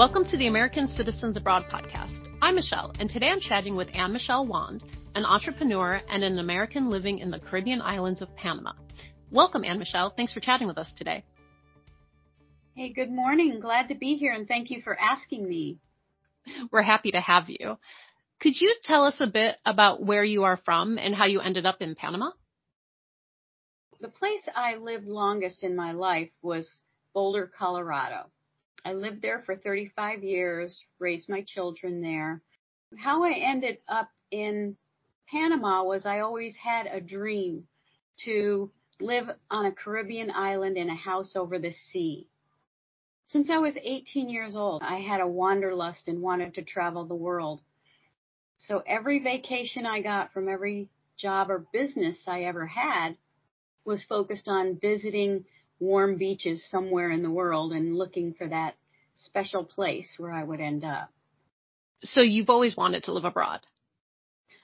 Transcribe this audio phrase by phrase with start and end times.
[0.00, 2.26] Welcome to the American Citizens Abroad podcast.
[2.40, 4.82] I'm Michelle, and today I'm chatting with Anne Michelle Wand,
[5.14, 8.72] an entrepreneur and an American living in the Caribbean islands of Panama.
[9.30, 10.08] Welcome, Anne Michelle.
[10.16, 11.22] Thanks for chatting with us today.
[12.74, 13.60] Hey, good morning.
[13.60, 15.76] Glad to be here, and thank you for asking me.
[16.72, 17.76] We're happy to have you.
[18.40, 21.66] Could you tell us a bit about where you are from and how you ended
[21.66, 22.30] up in Panama?
[24.00, 26.80] The place I lived longest in my life was
[27.12, 28.30] Boulder, Colorado.
[28.84, 32.40] I lived there for 35 years, raised my children there.
[32.96, 34.76] How I ended up in
[35.28, 37.66] Panama was I always had a dream
[38.24, 42.26] to live on a Caribbean island in a house over the sea.
[43.28, 47.14] Since I was 18 years old, I had a wanderlust and wanted to travel the
[47.14, 47.60] world.
[48.58, 53.16] So every vacation I got from every job or business I ever had
[53.84, 55.44] was focused on visiting
[55.80, 58.76] warm beaches somewhere in the world and looking for that
[59.16, 61.10] special place where I would end up.
[62.02, 63.60] So you've always wanted to live abroad?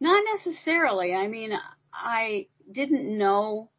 [0.00, 1.14] Not necessarily.
[1.14, 1.52] I mean,
[1.92, 3.70] I didn't know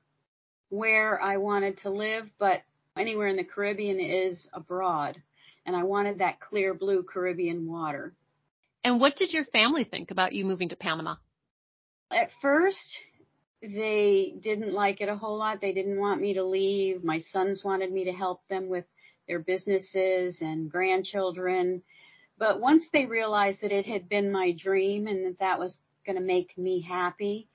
[0.70, 2.62] where I wanted to live, but
[2.98, 5.22] anywhere in the Caribbean is abroad.
[5.66, 8.14] And I wanted that clear blue Caribbean water.
[8.84, 11.16] And what did your family think about you moving to Panama?
[12.12, 12.98] At first,
[13.62, 15.62] they didn't like it a whole lot.
[15.62, 17.04] They didn't want me to leave.
[17.04, 18.86] My sons wanted me to help them with
[19.28, 21.84] their businesses and grandchildren.
[22.38, 26.18] But once they realized that it had been my dream and that that was going
[26.18, 27.48] to make me happy,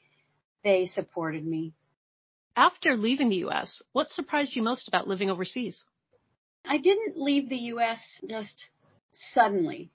[0.63, 1.73] they supported me.
[2.57, 5.85] After leaving the U.S., what surprised you most about living overseas?
[6.65, 7.99] I didn't leave the U.S.
[8.29, 8.67] just
[9.33, 9.91] suddenly.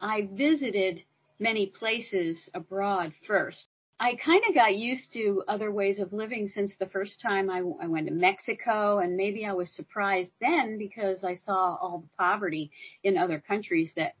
[0.00, 1.02] I visited
[1.38, 3.66] many places abroad first.
[3.98, 7.58] I kind of got used to other ways of living since the first time I,
[7.58, 12.16] I went to Mexico, and maybe I was surprised then because I saw all the
[12.18, 12.70] poverty
[13.02, 14.14] in other countries that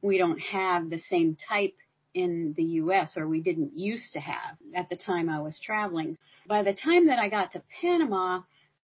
[0.00, 1.74] we don't have the same type
[2.14, 6.16] in the US or we didn't used to have at the time I was traveling.
[6.46, 8.40] By the time that I got to Panama,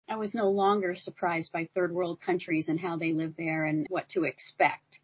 [0.09, 3.87] I was no longer surprised by third world countries and how they live there and
[3.89, 4.99] what to expect.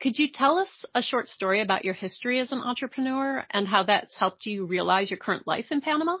[0.00, 3.82] Could you tell us a short story about your history as an entrepreneur and how
[3.84, 6.18] that's helped you realize your current life in Panama?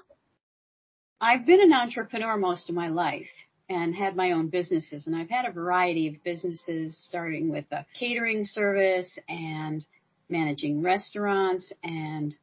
[1.20, 3.28] I've been an entrepreneur most of my life
[3.68, 7.84] and had my own businesses and I've had a variety of businesses starting with a
[7.98, 9.84] catering service and
[10.30, 12.34] managing restaurants and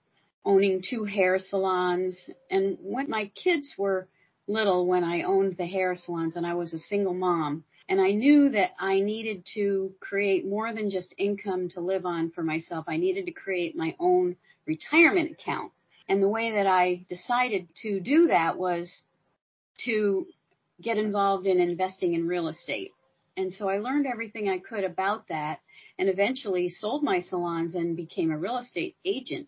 [0.46, 2.30] owning two hair salons.
[2.52, 4.08] And when my kids were
[4.48, 8.12] little when I owned the hair salons and I was a single mom, and I
[8.12, 12.86] knew that I needed to create more than just income to live on for myself.
[12.88, 15.72] I needed to create my own retirement account.
[16.08, 18.90] And the way that I decided to do that was
[19.86, 20.28] to
[20.82, 22.92] get involved in investing in real estate.
[23.36, 25.60] And so I learned everything I could about that
[25.98, 29.48] and eventually sold my salons and became a real estate agent.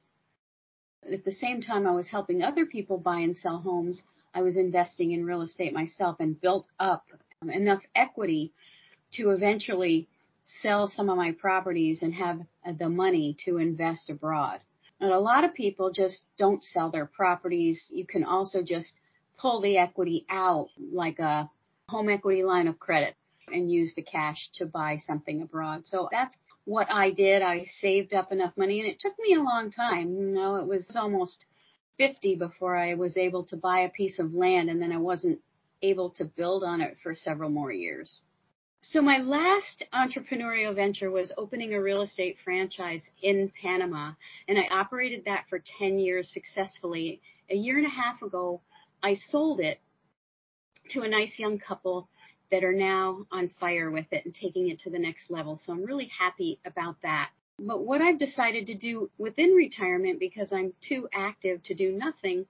[1.11, 4.03] At the same time I was helping other people buy and sell homes,
[4.33, 7.05] I was investing in real estate myself and built up
[7.45, 8.53] Um, enough equity
[9.13, 10.07] to eventually
[10.61, 14.59] sell some of my properties and have uh, the money to invest abroad.
[14.99, 17.85] And a lot of people just don't sell their properties.
[17.89, 18.93] You can also just
[19.37, 21.49] pull the equity out like a
[21.89, 23.15] home equity line of credit
[23.51, 25.85] and use the cash to buy something abroad.
[25.85, 27.41] So that's what I did.
[27.41, 30.15] I saved up enough money and it took me a long time.
[30.15, 31.45] You know, it was almost
[31.97, 35.39] 50 before I was able to buy a piece of land and then I wasn't
[35.81, 38.19] able to build on it for several more years.
[38.81, 44.11] So my last entrepreneurial venture was opening a real estate franchise in Panama
[44.47, 47.19] and I operated that for 10 years successfully.
[47.49, 48.61] A year and a half ago,
[49.01, 49.79] I sold it
[50.91, 52.09] to a nice young couple
[52.51, 55.59] that are now on fire with it and taking it to the next level.
[55.65, 57.31] So I'm really happy about that.
[57.59, 62.45] But what I've decided to do within retirement because I'm too active to do nothing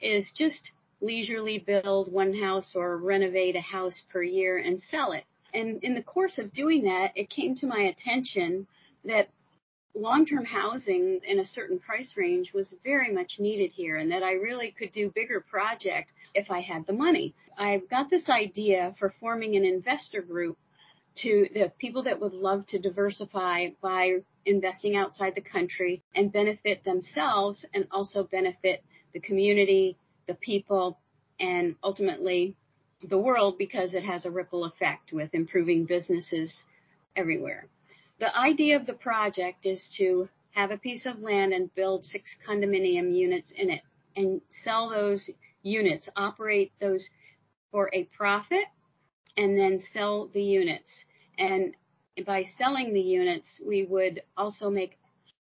[0.00, 0.70] is just
[1.04, 5.24] leisurely build one house or renovate a house per year and sell it.
[5.52, 8.66] And in the course of doing that, it came to my attention
[9.04, 9.28] that
[9.94, 14.32] long-term housing in a certain price range was very much needed here and that I
[14.32, 17.34] really could do bigger projects if I had the money.
[17.56, 20.58] I've got this idea for forming an investor group
[21.22, 24.16] to the people that would love to diversify by
[24.46, 30.98] investing outside the country and benefit themselves and also benefit the community, the people,
[31.40, 32.56] and ultimately
[33.08, 36.52] the world because it has a ripple effect with improving businesses
[37.16, 37.66] everywhere.
[38.20, 42.36] The idea of the project is to have a piece of land and build six
[42.48, 43.82] condominium units in it
[44.16, 45.28] and sell those
[45.62, 47.04] units, operate those
[47.72, 48.64] for a profit,
[49.36, 50.90] and then sell the units.
[51.38, 51.74] And
[52.24, 54.96] by selling the units, we would also make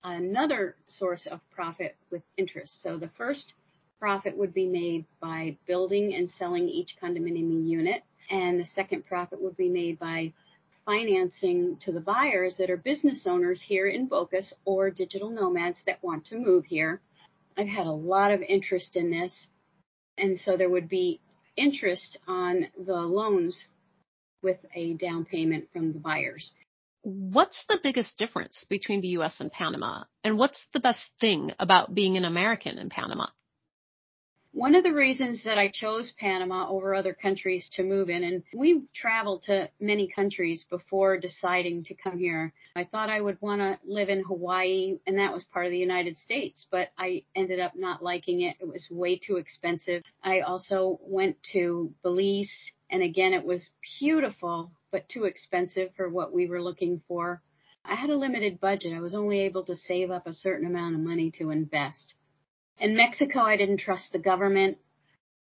[0.04, 2.82] another source of profit with interest.
[2.82, 3.54] So the first
[4.00, 9.40] profit would be made by building and selling each condominium unit, and the second profit
[9.40, 10.32] would be made by
[10.86, 16.02] financing to the buyers that are business owners here in Bocas or digital nomads that
[16.02, 17.00] want to move here.
[17.56, 19.46] I've had a lot of interest in this.
[20.16, 21.20] And so there would be
[21.56, 23.58] interest on the loans
[24.42, 26.52] with a down payment from the buyers.
[27.02, 30.04] What's the biggest difference between the US and Panama?
[30.24, 33.26] And what's the best thing about being an American in Panama?
[34.52, 38.42] One of the reasons that I chose Panama over other countries to move in, and
[38.52, 42.52] we traveled to many countries before deciding to come here.
[42.74, 45.78] I thought I would want to live in Hawaii, and that was part of the
[45.78, 48.56] United States, but I ended up not liking it.
[48.58, 50.02] It was way too expensive.
[50.24, 52.50] I also went to Belize,
[52.90, 53.70] and again, it was
[54.00, 57.40] beautiful, but too expensive for what we were looking for.
[57.84, 58.94] I had a limited budget.
[58.94, 62.14] I was only able to save up a certain amount of money to invest.
[62.80, 64.78] In Mexico, I didn't trust the government.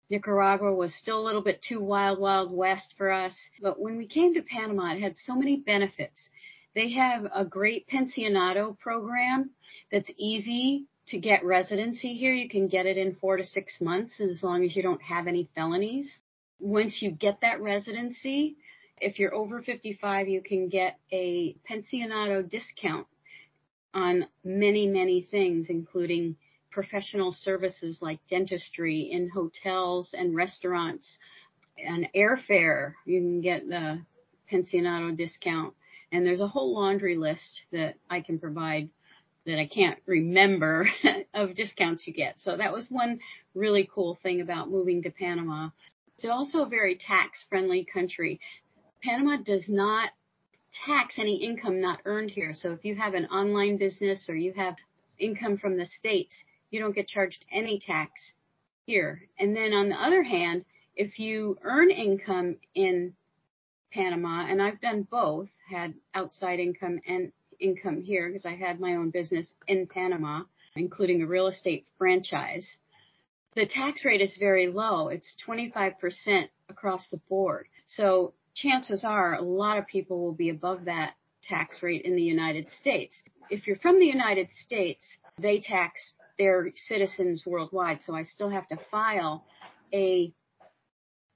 [0.09, 3.35] Nicaragua was still a little bit too wild, wild west for us.
[3.61, 6.29] But when we came to Panama, it had so many benefits.
[6.77, 9.51] They have a great pensionado program
[9.91, 12.33] that's easy to get residency here.
[12.33, 15.27] You can get it in four to six months as long as you don't have
[15.27, 16.21] any felonies.
[16.61, 18.57] Once you get that residency,
[19.01, 23.09] if you're over 55, you can get a pensionado discount
[23.93, 26.37] on many, many things, including
[26.75, 31.19] professional services like dentistry in hotels and restaurants
[31.79, 32.95] and airfare.
[33.07, 34.03] You can get the
[34.53, 35.75] pensionado discount.
[36.13, 38.91] And there's a whole laundry list that I can provide
[39.47, 40.89] that I can't remember
[41.35, 42.37] of discounts you get.
[42.43, 43.21] So that was one
[43.55, 45.71] really cool thing about moving to Panama.
[46.17, 48.41] It's also a very tax friendly country.
[49.03, 50.11] Panama does not
[50.87, 52.53] tax any income not earned here.
[52.55, 54.75] So if you have an online business or you have
[55.19, 56.35] income from the States,
[56.75, 58.11] you don't get charged any tax
[58.85, 59.29] here.
[59.39, 60.65] And then on the other hand,
[60.97, 63.15] if you earn income in
[63.93, 67.31] Panama, and I've done both, had outside income and
[67.61, 70.43] income here because I had my own business in Panama,
[70.75, 72.67] including a real estate franchise.
[73.55, 75.09] The tax rate is very low.
[75.09, 77.69] It's 25% across the board.
[77.87, 82.23] So chances are a lot of people will be above that tax rate in the
[82.23, 83.15] United States.
[83.49, 85.05] If you're from the United States,
[85.39, 86.01] they tax
[86.39, 89.45] they're citizens worldwide, so I still have to file
[89.93, 90.33] a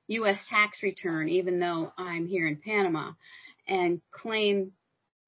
[0.08, 0.38] U.S.
[0.48, 3.12] tax return, even though I'm here in Panama,
[3.66, 4.72] and claim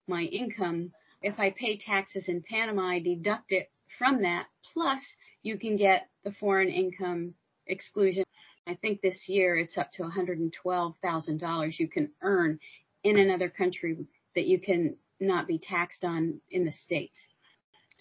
[0.09, 0.93] my income.
[1.23, 4.47] If I pay taxes in Panama, I deduct it from that.
[4.73, 5.01] Plus,
[5.43, 7.35] you can get the foreign income
[7.67, 8.25] exclusion.
[8.67, 12.59] I think this year it's up to $112,000 you can earn
[13.05, 17.19] in another country that you can not be taxed on in the States.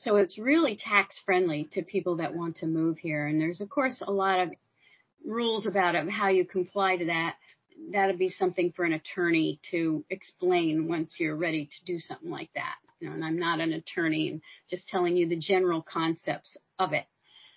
[0.04, 3.28] So it's really tax friendly to people that want to move here.
[3.28, 4.50] And there's of course a lot of
[5.26, 7.36] rules about it, how you comply to that.
[7.92, 12.50] That'd be something for an attorney to explain once you're ready to do something like
[12.56, 12.76] that.
[13.00, 16.92] You know, and I'm not an attorney, I'm just telling you the general concepts of
[16.94, 17.06] it.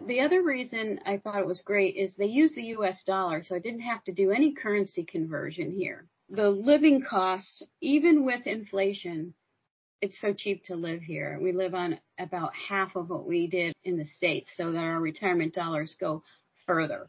[0.07, 3.55] The other reason I thought it was great is they use the US dollar, so
[3.55, 6.07] I didn't have to do any currency conversion here.
[6.29, 9.35] The living costs, even with inflation,
[10.03, 11.39] it's so cheap to live here.
[11.41, 15.01] We live on about half of what we did in the States so that our
[15.01, 16.25] retirement dollars go
[16.67, 17.09] further.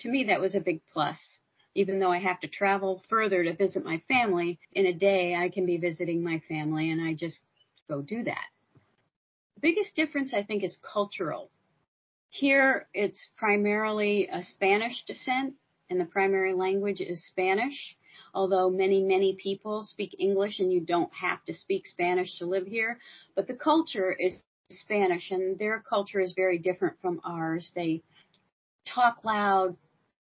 [0.00, 1.18] To me, that was a big plus.
[1.74, 5.48] Even though I have to travel further to visit my family, in a day I
[5.48, 7.40] can be visiting my family and I just
[7.88, 8.44] go do that.
[9.54, 11.50] The biggest difference I think is cultural.
[12.28, 15.54] Here it's primarily a Spanish descent
[15.88, 17.96] and the primary language is Spanish
[18.38, 22.68] although many, many people speak English and you don't have to speak Spanish to live
[22.68, 23.00] here.
[23.34, 24.40] But the culture is
[24.70, 27.68] Spanish and their culture is very different from ours.
[27.74, 28.04] They
[28.94, 29.76] talk loud.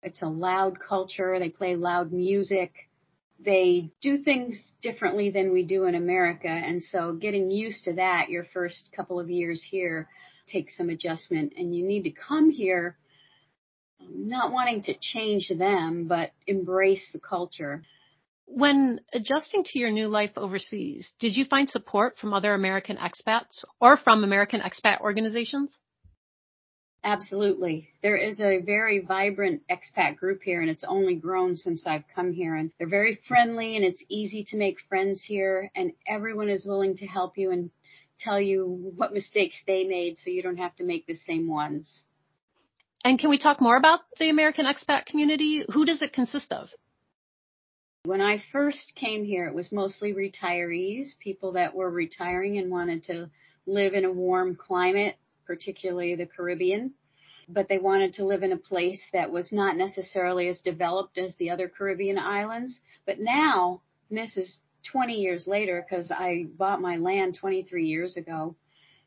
[0.04, 1.40] It's a loud culture.
[1.40, 2.72] They play loud music.
[3.44, 6.46] They do things differently than we do in America.
[6.46, 10.08] And so getting used to that your first couple of years here
[10.46, 12.96] takes some adjustment and you need to come here
[14.08, 17.82] not wanting to change them, but embrace the culture.
[18.46, 23.64] When adjusting to your new life overseas, did you find support from other American expats
[23.80, 25.76] or from American expat organizations?
[27.04, 27.90] Absolutely.
[28.02, 32.32] There is a very vibrant expat group here and it's only grown since I've come
[32.32, 36.64] here and they're very friendly and it's easy to make friends here and everyone is
[36.64, 37.70] willing to help you and
[38.20, 41.90] tell you what mistakes they made so you don't have to make the same ones.
[43.04, 45.62] And can we talk more about the American expat community?
[45.74, 46.70] Who does it consist of?
[48.04, 53.02] When I first came here, it was mostly retirees, people that were retiring and wanted
[53.04, 53.30] to
[53.66, 56.92] live in a warm climate, particularly the Caribbean.
[57.48, 61.34] But they wanted to live in a place that was not necessarily as developed as
[61.36, 62.78] the other Caribbean islands.
[63.06, 63.80] But now,
[64.10, 64.60] this is
[64.92, 68.54] 20 years later, because I bought my land 23 years ago.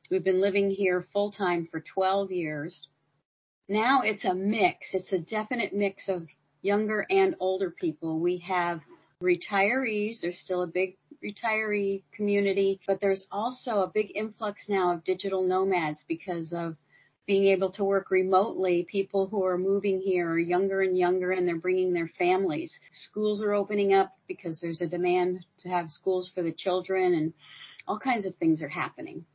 [0.10, 2.88] We've been living here full time for 12 years
[3.70, 4.94] now it's a mix.
[4.94, 6.28] It's a definite mix of
[6.62, 8.20] younger and older people.
[8.20, 8.82] We have
[9.22, 10.20] retirees.
[10.22, 15.44] There's still a big retiree community, but there's also a big influx now of digital
[15.44, 16.76] nomads because of
[17.26, 18.88] being able to work remotely.
[18.90, 22.78] People who are moving here are younger and younger and they're bringing their families.
[23.10, 27.34] Schools are opening up because there's a demand to have schools for the children and
[27.88, 29.26] all kinds of things are happening.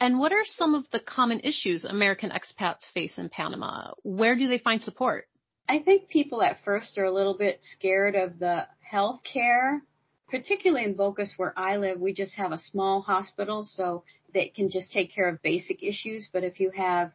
[0.00, 3.92] And what are some of the common issues American expats face in Panama?
[4.02, 5.26] Where do they find support?
[5.68, 9.82] I think people at first are a little bit scared of the health care,
[10.30, 12.00] particularly in Bocas where I live.
[12.00, 16.30] We just have a small hospital, so they can just take care of basic issues.
[16.32, 17.12] But if you have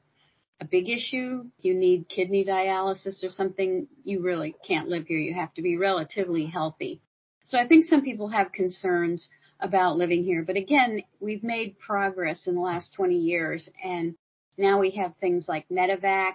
[0.62, 5.18] a big issue, you need kidney dialysis or something, you really can't live here.
[5.18, 7.02] You have to be relatively healthy.
[7.46, 9.30] So I think some people have concerns
[9.60, 10.44] about living here.
[10.44, 14.16] But again, we've made progress in the last 20 years and
[14.58, 16.34] now we have things like medevac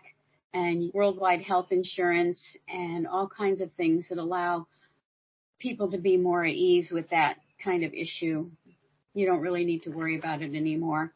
[0.55, 4.67] and worldwide health insurance and all kinds of things that allow
[5.59, 8.51] people to be more at ease with that kind of issue.
[9.15, 11.13] You don't really need to worry about it anymore.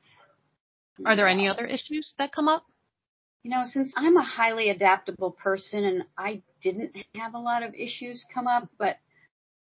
[1.07, 2.65] Are there any other issues that come up?
[3.43, 7.75] You know, since I'm a highly adaptable person and I didn't have a lot of
[7.75, 8.99] issues come up, but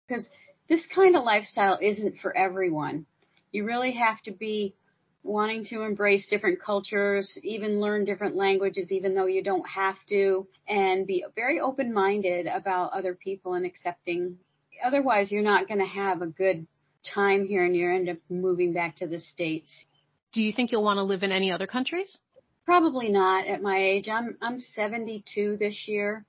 [0.08, 0.27] because
[0.68, 3.06] this kind of lifestyle isn't for everyone.
[3.51, 4.75] You really have to be
[5.24, 10.48] wanting to embrace different cultures, even learn different languages, even though you don't have to,
[10.68, 14.38] and be very open minded about other people and accepting.
[14.84, 16.66] Otherwise, you're not going to have a good
[17.13, 19.86] time here and you end up moving back to the States.
[20.34, 22.18] Do you think you'll want to live in any other countries?
[22.66, 24.08] Probably not at my age.
[24.08, 26.25] I'm I'm 72 this year.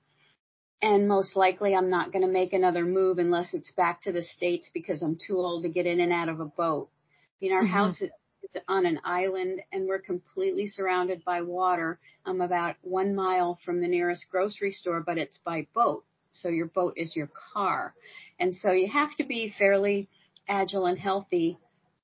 [0.81, 4.21] And most likely I'm not going to make another move unless it's back to the
[4.21, 6.89] States because I'm too old to get in and out of a boat.
[6.91, 7.67] I mean, our mm-hmm.
[7.69, 8.03] house
[8.43, 11.99] is on an island and we're completely surrounded by water.
[12.25, 16.03] I'm about one mile from the nearest grocery store, but it's by boat.
[16.31, 17.93] So your boat is your car.
[18.39, 20.09] And so you have to be fairly
[20.47, 21.57] agile and healthy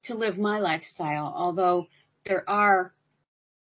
[0.03, 1.34] to live my lifestyle.
[1.36, 1.88] Although
[2.25, 2.93] there are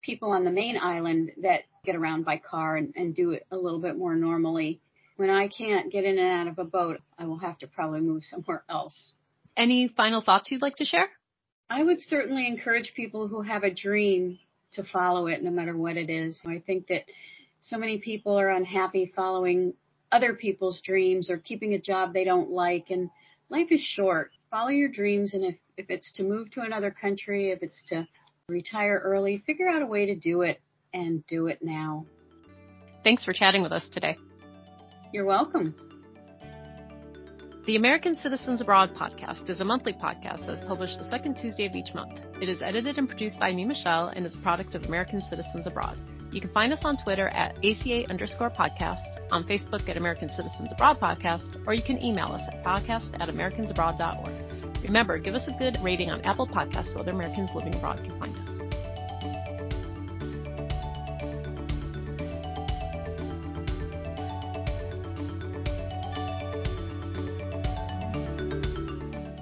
[0.01, 3.58] people on the main island that get around by car and, and do it a
[3.58, 4.82] little bit more normally
[5.17, 8.01] when I can't get in and out of a boat, I will have to probably
[8.01, 9.13] move somewhere else.
[9.55, 11.08] Any final thoughts you'd like to share?
[11.69, 14.39] I would certainly encourage people who have a dream
[14.74, 16.39] to follow it no matter what it is.
[16.45, 17.05] I think that
[17.62, 19.74] so many people are unhappy following
[20.12, 23.10] other people's dreams or keeping a job they don't like and
[23.50, 24.31] life is short.
[24.51, 28.07] Follow your dreams and if, if it's to move to another country, if it's to
[28.48, 30.62] retire early, figure out a way to do it
[30.93, 32.05] and do it now.
[33.03, 34.17] Thanks for chatting with us today.
[35.12, 35.75] You're welcome.
[37.65, 41.65] The American Citizens Abroad podcast is a monthly podcast that is published the second Tuesday
[41.65, 42.19] of each month.
[42.39, 45.65] It is edited and produced by me, Michelle, and is a product of American Citizens
[45.65, 45.98] Abroad.
[46.31, 50.69] You can find us on Twitter at ACA underscore podcast, on Facebook at American Citizens
[50.72, 54.84] Abroad Podcast, or you can email us at podcast at americansabroad.org.
[54.84, 58.19] Remember, give us a good rating on Apple Podcasts so other Americans living abroad can
[58.19, 58.44] find us.